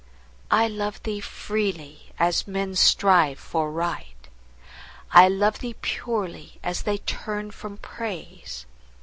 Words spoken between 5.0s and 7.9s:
I love thee purely, as they turn from